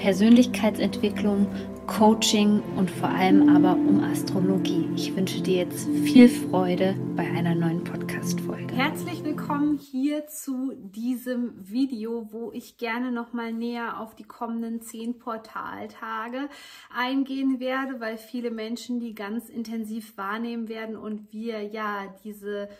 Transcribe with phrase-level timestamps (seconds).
[0.00, 1.46] Persönlichkeitsentwicklung,
[1.86, 4.88] Coaching und vor allem aber um Astrologie.
[4.96, 8.74] Ich wünsche dir jetzt viel Freude bei einer neuen Podcast-Folge.
[8.74, 14.80] Herzlich willkommen hier zu diesem Video, wo ich gerne noch mal näher auf die kommenden
[14.80, 16.48] zehn Portaltage
[16.94, 22.70] eingehen werde, weil viele Menschen die ganz intensiv wahrnehmen werden und wir ja diese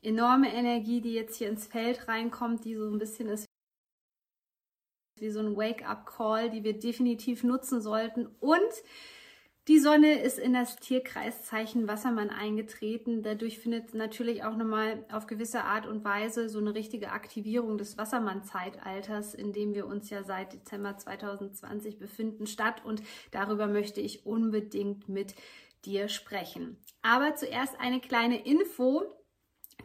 [0.00, 3.48] enorme Energie, die jetzt hier ins Feld reinkommt, die so ein bisschen ist
[5.20, 8.26] wie so ein Wake-up-Call, die wir definitiv nutzen sollten.
[8.40, 8.72] Und
[9.68, 13.22] die Sonne ist in das Tierkreiszeichen Wassermann eingetreten.
[13.22, 17.98] Dadurch findet natürlich auch nochmal auf gewisse Art und Weise so eine richtige Aktivierung des
[17.98, 22.82] Wassermann-Zeitalters, in dem wir uns ja seit Dezember 2020 befinden, statt.
[22.82, 25.34] Und darüber möchte ich unbedingt mit
[25.84, 26.78] dir sprechen.
[27.02, 29.02] Aber zuerst eine kleine Info.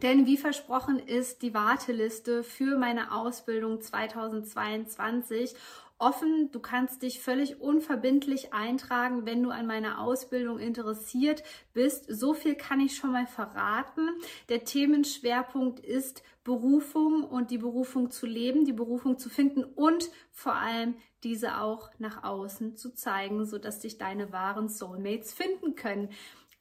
[0.02, 5.54] Denn wie versprochen ist die Warteliste für meine Ausbildung 2022
[5.98, 6.50] offen.
[6.50, 12.06] Du kannst dich völlig unverbindlich eintragen, wenn du an meiner Ausbildung interessiert bist.
[12.08, 14.10] So viel kann ich schon mal verraten.
[14.48, 20.54] Der Themenschwerpunkt ist Berufung und die Berufung zu leben, die Berufung zu finden und vor
[20.54, 26.10] allem diese auch nach außen zu zeigen, sodass dich deine wahren Soulmates finden können.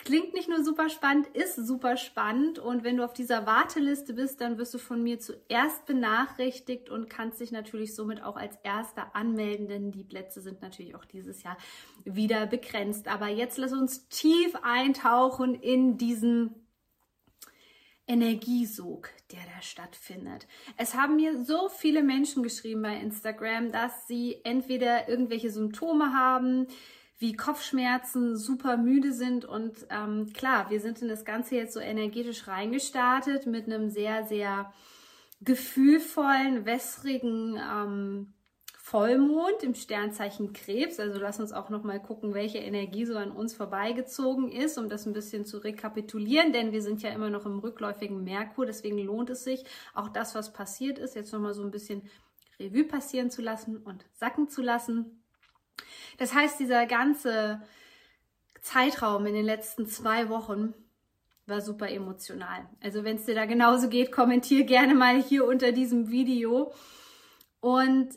[0.05, 2.59] Klingt nicht nur super spannend, ist super spannend.
[2.59, 7.09] Und wenn du auf dieser Warteliste bist, dann wirst du von mir zuerst benachrichtigt und
[7.09, 11.43] kannst dich natürlich somit auch als Erster anmelden, denn die Plätze sind natürlich auch dieses
[11.43, 11.57] Jahr
[12.03, 13.07] wieder begrenzt.
[13.07, 16.53] Aber jetzt lass uns tief eintauchen in diesen
[18.05, 20.47] Energiesog, der da stattfindet.
[20.75, 26.67] Es haben mir so viele Menschen geschrieben bei Instagram, dass sie entweder irgendwelche Symptome haben,
[27.19, 29.45] wie Kopfschmerzen, super müde sind.
[29.45, 34.25] Und ähm, klar, wir sind in das Ganze jetzt so energetisch reingestartet mit einem sehr,
[34.25, 34.73] sehr
[35.41, 38.33] gefühlvollen, wässrigen ähm,
[38.85, 40.99] Vollmond im Sternzeichen Krebs.
[40.99, 44.89] Also lass uns auch noch mal gucken, welche Energie so an uns vorbeigezogen ist, um
[44.89, 48.65] das ein bisschen zu rekapitulieren, denn wir sind ja immer noch im rückläufigen Merkur.
[48.65, 49.63] Deswegen lohnt es sich,
[49.93, 52.03] auch das, was passiert ist, jetzt noch mal so ein bisschen
[52.59, 55.22] Revue passieren zu lassen und sacken zu lassen.
[56.17, 57.61] Das heißt, dieser ganze
[58.61, 60.73] Zeitraum in den letzten zwei Wochen
[61.45, 62.69] war super emotional.
[62.81, 66.73] Also wenn es dir da genauso geht, kommentier gerne mal hier unter diesem Video.
[67.59, 68.09] Und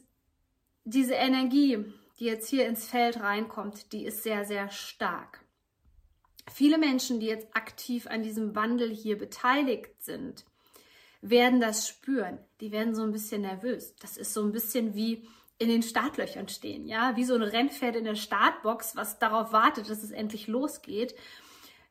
[0.84, 1.84] diese Energie,
[2.18, 5.40] die jetzt hier ins Feld reinkommt, die ist sehr, sehr stark.
[6.48, 10.44] Viele Menschen, die jetzt aktiv an diesem Wandel hier beteiligt sind,
[11.20, 12.38] werden das spüren.
[12.60, 13.96] Die werden so ein bisschen nervös.
[13.96, 15.28] Das ist so ein bisschen wie
[15.58, 19.88] in den Startlöchern stehen, ja, wie so ein Rennpferd in der Startbox, was darauf wartet,
[19.88, 21.14] dass es endlich losgeht.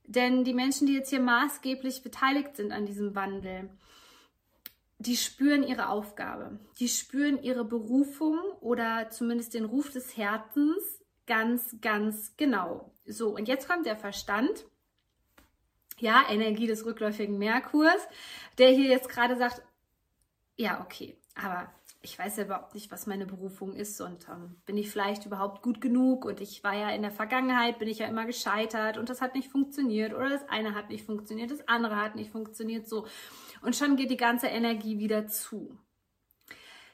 [0.06, 3.70] Denn die Menschen, die jetzt hier maßgeblich beteiligt sind an diesem Wandel,
[5.00, 11.76] die spüren ihre Aufgabe, die spüren ihre Berufung oder zumindest den Ruf des Herzens ganz,
[11.82, 12.94] ganz genau.
[13.06, 14.66] So, und jetzt kommt der Verstand,
[16.00, 18.08] ja, Energie des rückläufigen Merkurs,
[18.58, 19.62] der hier jetzt gerade sagt,
[20.57, 21.71] ja, okay, aber
[22.01, 25.63] ich weiß ja überhaupt nicht, was meine Berufung ist und ähm, bin ich vielleicht überhaupt
[25.63, 29.09] gut genug und ich war ja in der Vergangenheit, bin ich ja immer gescheitert und
[29.09, 32.88] das hat nicht funktioniert oder das eine hat nicht funktioniert, das andere hat nicht funktioniert,
[32.88, 33.07] so.
[33.61, 35.77] Und schon geht die ganze Energie wieder zu.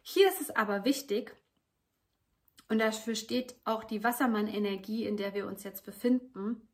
[0.01, 1.35] Hier ist es aber wichtig,
[2.71, 6.69] und dafür steht auch die Wassermann-Energie, in der wir uns jetzt befinden,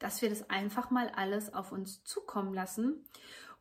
[0.00, 3.04] dass wir das einfach mal alles auf uns zukommen lassen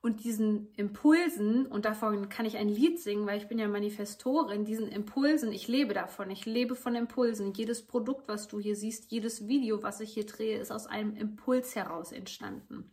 [0.01, 4.63] und diesen Impulsen, und davon kann ich ein Lied singen, weil ich bin ja Manifestorin,
[4.63, 7.53] diesen Impulsen, ich lebe davon, ich lebe von Impulsen.
[7.53, 11.17] Jedes Produkt, was du hier siehst, jedes Video, was ich hier drehe, ist aus einem
[11.17, 12.91] Impuls heraus entstanden.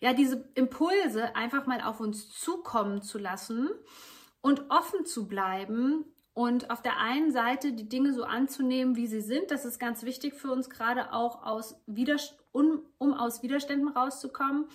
[0.00, 3.70] Ja, diese Impulse einfach mal auf uns zukommen zu lassen
[4.40, 6.04] und offen zu bleiben
[6.34, 9.50] und auf der einen Seite die Dinge so anzunehmen, wie sie sind.
[9.50, 11.80] Das ist ganz wichtig für uns gerade auch aus
[12.52, 14.66] um, um aus Widerständen rauszukommen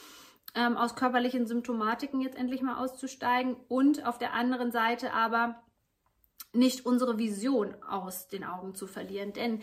[0.56, 5.62] ähm, aus körperlichen Symptomatiken jetzt endlich mal auszusteigen und auf der anderen Seite aber
[6.54, 9.34] nicht unsere Vision aus den Augen zu verlieren.
[9.34, 9.60] Denn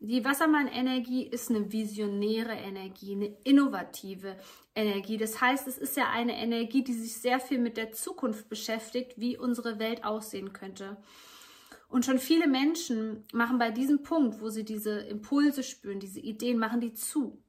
[0.00, 4.36] die Wassermann-Energie ist eine visionäre Energie, eine innovative
[4.74, 5.16] Energie.
[5.16, 9.14] Das heißt, es ist ja eine Energie, die sich sehr viel mit der Zukunft beschäftigt,
[9.16, 10.98] wie unsere Welt aussehen könnte.
[11.88, 16.58] Und schon viele Menschen machen bei diesem Punkt, wo sie diese Impulse spüren, diese Ideen,
[16.58, 17.44] machen die zu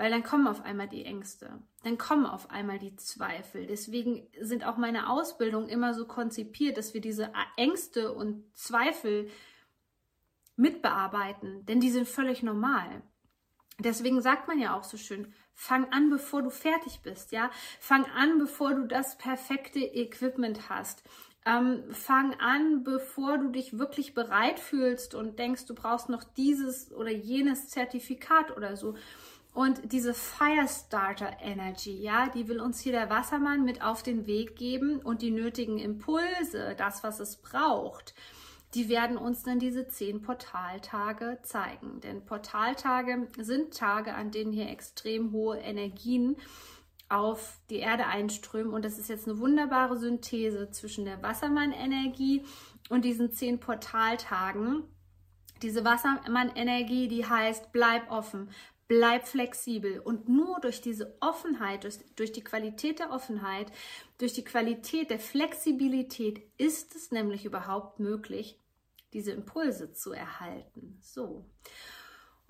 [0.00, 3.66] weil dann kommen auf einmal die Ängste, dann kommen auf einmal die Zweifel.
[3.66, 9.28] Deswegen sind auch meine Ausbildungen immer so konzipiert, dass wir diese Ängste und Zweifel
[10.56, 13.02] mitbearbeiten, denn die sind völlig normal.
[13.78, 17.50] Deswegen sagt man ja auch so schön, fang an, bevor du fertig bist, ja?
[17.78, 21.02] Fang an, bevor du das perfekte Equipment hast.
[21.46, 26.92] Ähm, fang an, bevor du dich wirklich bereit fühlst und denkst, du brauchst noch dieses
[26.92, 28.94] oder jenes Zertifikat oder so.
[29.52, 34.54] Und diese Firestarter Energy, ja, die will uns hier der Wassermann mit auf den Weg
[34.56, 38.14] geben und die nötigen Impulse, das, was es braucht
[38.74, 42.00] die werden uns dann diese zehn Portaltage zeigen.
[42.00, 46.36] Denn Portaltage sind Tage, an denen hier extrem hohe Energien
[47.10, 48.72] auf die Erde einströmen.
[48.72, 52.44] Und das ist jetzt eine wunderbare Synthese zwischen der Wassermann-Energie
[52.88, 54.84] und diesen zehn Portaltagen.
[55.60, 58.50] Diese Wassermann-Energie, die heißt, bleib offen,
[58.86, 59.98] bleib flexibel.
[59.98, 63.70] Und nur durch diese Offenheit, durch, durch, die Qualität der Offenheit,
[64.18, 68.58] durch die Qualität der Flexibilität ist es nämlich überhaupt möglich,
[69.12, 70.98] diese Impulse zu erhalten.
[71.02, 71.44] So.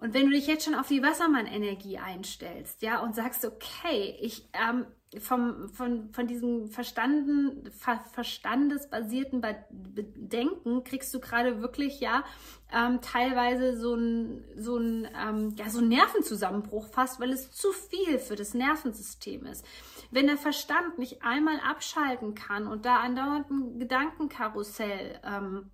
[0.00, 4.48] Und wenn du dich jetzt schon auf die Wassermann-Energie einstellst, ja, und sagst, okay, ich
[4.54, 4.86] ähm,
[5.18, 12.24] vom, von, von diesem Verstanden, ver, verstandesbasierten Bedenken kriegst du gerade wirklich ja
[12.72, 17.72] ähm, teilweise so ein, so ein, ähm, ja, so ein Nervenzusammenbruch fast, weil es zu
[17.72, 19.66] viel für das Nervensystem ist.
[20.12, 25.70] Wenn der Verstand nicht einmal abschalten kann und da andauernd ein Gedankenkarussell ähm,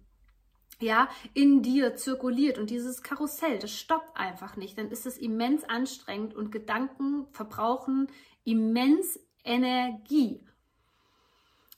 [0.81, 5.65] ja, in dir zirkuliert und dieses Karussell, das stoppt einfach nicht, dann ist es immens
[5.65, 8.09] anstrengend und Gedanken verbrauchen
[8.45, 10.47] immens Energie.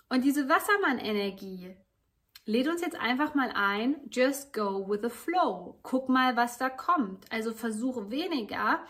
[0.08, 1.76] Und diese Wassermann-Energie
[2.46, 5.78] lädt uns jetzt einfach mal ein, just go with the flow.
[5.82, 7.30] Guck mal, was da kommt.
[7.30, 8.80] Also versuche weniger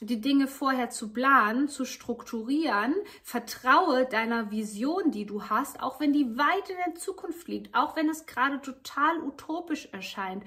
[0.00, 2.94] die Dinge vorher zu planen, zu strukturieren.
[3.22, 7.96] Vertraue deiner Vision, die du hast, auch wenn die weit in der Zukunft liegt, auch
[7.96, 10.44] wenn es gerade total utopisch erscheint.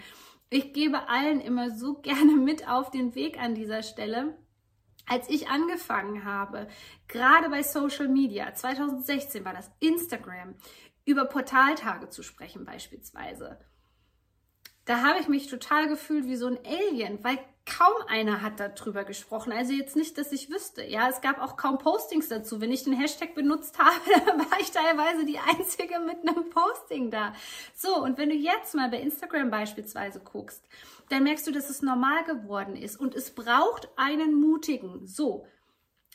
[0.50, 4.38] Ich gebe allen immer so gerne mit auf den Weg an dieser Stelle.
[5.07, 6.68] Als ich angefangen habe,
[7.07, 10.56] gerade bei Social Media, 2016 war das Instagram,
[11.06, 13.59] über Portaltage zu sprechen beispielsweise
[14.86, 19.04] da habe ich mich total gefühlt wie so ein Alien, weil kaum einer hat darüber
[19.04, 19.54] gesprochen.
[19.54, 20.83] Also jetzt nicht, dass ich wüsste.
[20.83, 22.60] Ja, es gab auch kaum Postings dazu.
[22.60, 27.12] Wenn ich den Hashtag benutzt habe, dann war ich teilweise die Einzige mit einem Posting
[27.12, 27.33] da.
[27.75, 30.68] So, und wenn du jetzt mal bei Instagram beispielsweise guckst,
[31.10, 35.06] dann merkst du, dass es normal geworden ist und es braucht einen mutigen.
[35.06, 35.45] So,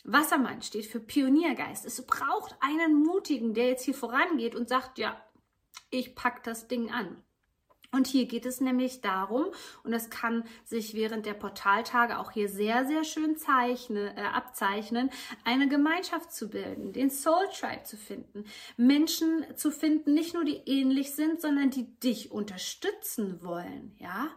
[0.05, 1.85] Wassermann steht für Pioniergeist.
[1.85, 5.21] Es braucht einen mutigen, der jetzt hier vorangeht und sagt, ja,
[5.91, 7.23] ich pack das Ding an.
[7.97, 9.47] Und hier geht es nämlich darum,
[9.83, 15.09] und das kann sich während der Portaltage auch hier sehr, sehr schön zeichne, äh, abzeichnen,
[15.45, 18.45] eine Gemeinschaft zu bilden, den Soul Tribe zu finden,
[18.77, 24.29] Menschen zu finden, nicht nur die ähnlich sind, sondern die dich unterstützen wollen, ja.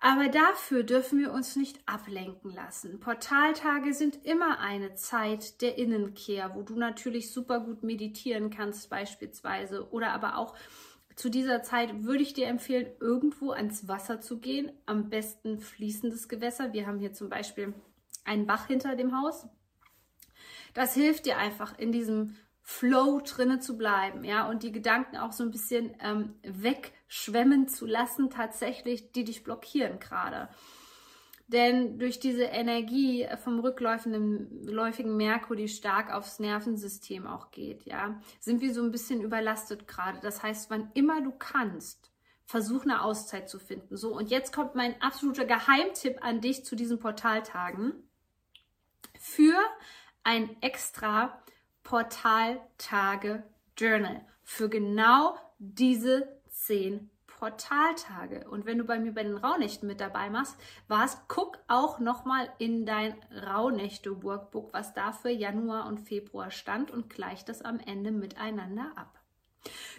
[0.00, 3.00] Aber dafür dürfen wir uns nicht ablenken lassen.
[3.00, 9.90] Portaltage sind immer eine Zeit der Innenkehr, wo du natürlich super gut meditieren kannst beispielsweise
[9.90, 10.54] oder aber auch
[11.16, 14.70] zu dieser Zeit würde ich dir empfehlen, irgendwo ans Wasser zu gehen.
[14.84, 16.74] Am besten fließendes Gewässer.
[16.74, 17.74] Wir haben hier zum Beispiel
[18.24, 19.48] einen Bach hinter dem Haus.
[20.74, 25.30] Das hilft dir einfach in diesem Flow drinne zu bleiben, ja, und die Gedanken auch
[25.30, 30.48] so ein bisschen ähm, wegschwemmen zu lassen, tatsächlich, die dich blockieren gerade.
[31.48, 38.60] Denn durch diese Energie vom rückläufigen Merkur, die stark aufs Nervensystem auch geht, ja, sind
[38.60, 40.18] wir so ein bisschen überlastet gerade.
[40.20, 42.10] Das heißt, wann immer du kannst,
[42.46, 43.96] versuch eine Auszeit zu finden.
[43.96, 47.92] So, und jetzt kommt mein absoluter Geheimtipp an dich zu diesen Portaltagen.
[49.18, 49.58] Für
[50.24, 51.40] ein extra
[51.84, 53.44] Portaltage
[53.78, 54.26] Journal.
[54.42, 58.48] Für genau diese zehn Portaltage.
[58.48, 60.56] Und wenn du bei mir bei den Rauhnächten mit dabei machst,
[60.88, 63.14] warst, guck auch nochmal in dein
[63.46, 69.20] Rauhnächte-Workbook, was da für Januar und Februar stand und gleich das am Ende miteinander ab.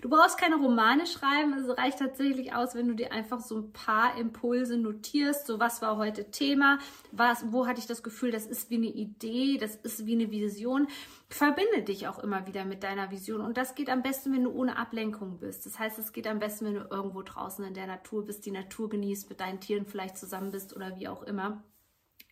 [0.02, 3.74] Du brauchst keine Romane schreiben, es reicht tatsächlich aus, wenn du dir einfach so ein
[3.74, 6.80] paar Impulse notierst, so was war heute Thema,
[7.12, 10.32] was, wo hatte ich das Gefühl, das ist wie eine Idee, das ist wie eine
[10.32, 10.88] Vision.
[11.30, 14.52] Verbinde dich auch immer wieder mit deiner Vision und das geht am besten, wenn du
[14.52, 15.66] ohne Ablenkung bist.
[15.66, 18.52] Das heißt, es geht am besten, wenn du irgendwo draußen in der Natur bist, die
[18.52, 21.64] Natur genießt, mit deinen Tieren vielleicht zusammen bist oder wie auch immer.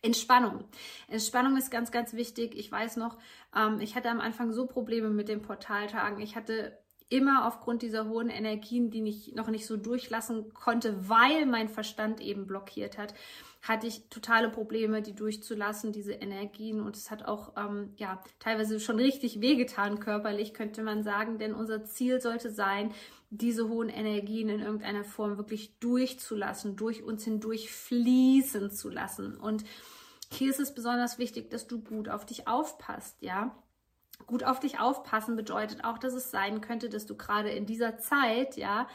[0.02, 0.64] Entspannung.
[1.08, 2.54] Entspannung ist ganz, ganz wichtig.
[2.56, 3.18] Ich weiß noch,
[3.54, 6.20] ähm, ich hatte am Anfang so Probleme mit den Portaltagen.
[6.20, 11.46] Ich hatte immer aufgrund dieser hohen Energien, die ich noch nicht so durchlassen konnte, weil
[11.46, 13.14] mein Verstand eben blockiert hat,
[13.62, 16.80] hatte ich totale Probleme, die durchzulassen, diese Energien.
[16.80, 21.38] Und es hat auch ähm, ja teilweise schon richtig wehgetan körperlich, könnte man sagen.
[21.38, 22.92] Denn unser Ziel sollte sein,
[23.30, 29.36] diese hohen Energien in irgendeiner Form wirklich durchzulassen, durch uns hindurch fließen zu lassen.
[29.36, 29.64] Und
[30.32, 33.56] hier ist es besonders wichtig, dass du gut auf dich aufpasst, ja.
[34.26, 37.98] Gut auf dich aufpassen bedeutet auch, dass es sein könnte, dass du gerade in dieser
[37.98, 38.88] Zeit, ja,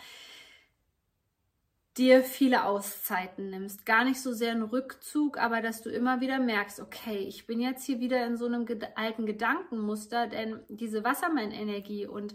[1.97, 3.85] dir viele Auszeiten nimmst.
[3.85, 7.59] Gar nicht so sehr einen Rückzug, aber dass du immer wieder merkst, okay, ich bin
[7.59, 12.33] jetzt hier wieder in so einem alten Gedankenmuster, denn diese Wassermann-Energie und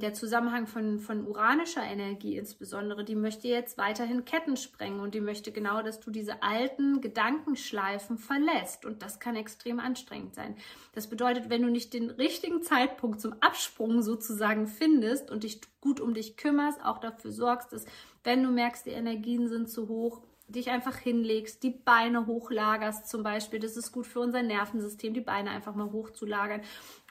[0.00, 5.20] der Zusammenhang von, von uranischer Energie insbesondere, die möchte jetzt weiterhin Ketten sprengen und die
[5.20, 10.56] möchte genau, dass du diese alten Gedankenschleifen verlässt und das kann extrem anstrengend sein.
[10.94, 16.00] Das bedeutet, wenn du nicht den richtigen Zeitpunkt zum Absprung sozusagen findest und dich gut
[16.00, 17.84] um dich kümmerst, auch dafür sorgst, dass
[18.24, 23.22] wenn du merkst, die Energien sind zu hoch, dich einfach hinlegst, die Beine hochlagerst zum
[23.22, 23.60] Beispiel.
[23.60, 26.62] Das ist gut für unser Nervensystem, die Beine einfach mal hochzulagern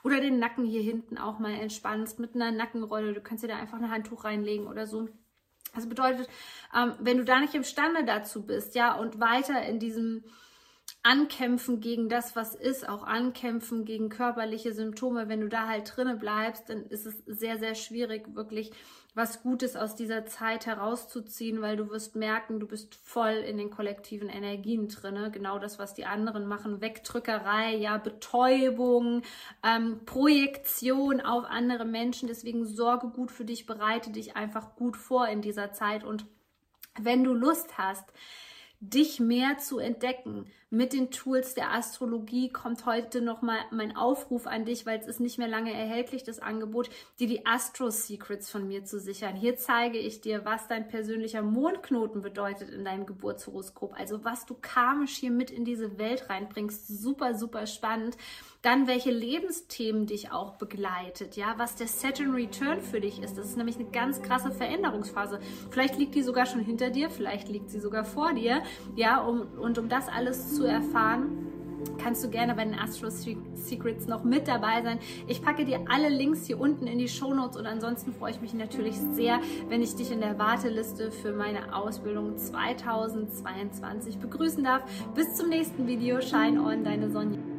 [0.03, 3.13] oder den Nacken hier hinten auch mal entspannst mit einer Nackenrolle.
[3.13, 5.09] Du kannst dir da einfach ein Handtuch reinlegen oder so.
[5.75, 6.27] Das bedeutet,
[6.75, 10.23] ähm, wenn du da nicht imstande dazu bist, ja, und weiter in diesem
[11.03, 16.17] Ankämpfen gegen das, was ist, auch Ankämpfen gegen körperliche Symptome, wenn du da halt drinne
[16.17, 18.71] bleibst, dann ist es sehr, sehr schwierig, wirklich
[19.13, 23.71] was Gutes aus dieser Zeit herauszuziehen, weil du wirst merken, du bist voll in den
[23.71, 25.31] kollektiven Energien drinne.
[25.31, 26.81] Genau das, was die anderen machen.
[26.81, 29.23] Wegdrückerei, ja, Betäubung,
[29.63, 32.27] ähm, Projektion auf andere Menschen.
[32.27, 36.25] Deswegen sorge gut für dich, bereite dich einfach gut vor in dieser Zeit und
[36.99, 38.11] wenn du Lust hast,
[38.79, 40.51] dich mehr zu entdecken.
[40.69, 45.21] Mit den Tools der Astrologie kommt heute nochmal mein Aufruf an dich, weil es ist
[45.21, 46.89] nicht mehr lange erhältlich, das Angebot,
[47.21, 49.37] dir die Astro Secrets von mir zu sichern.
[49.37, 53.97] Hier zeige ich dir, was dein persönlicher Mondknoten bedeutet in deinem Geburtshoroskop.
[53.97, 56.85] Also was du karmisch hier mit in diese Welt reinbringst.
[56.85, 58.17] Super, super spannend.
[58.61, 63.37] Dann, welche Lebensthemen dich auch begleitet, ja, was der Saturn Return für dich ist.
[63.37, 65.39] Das ist nämlich eine ganz krasse Veränderungsphase.
[65.69, 68.63] Vielleicht liegt die sogar schon hinter dir, vielleicht liegt sie sogar vor dir,
[68.97, 71.47] ja, um, und um das alles zu erfahren,
[72.01, 74.97] kannst du gerne bei den Astro Secrets noch mit dabei sein.
[75.27, 78.41] Ich packe dir alle Links hier unten in die Show Notes und ansonsten freue ich
[78.41, 84.81] mich natürlich sehr, wenn ich dich in der Warteliste für meine Ausbildung 2022 begrüßen darf.
[85.13, 86.21] Bis zum nächsten Video.
[86.21, 87.56] Shine on, deine Sonja.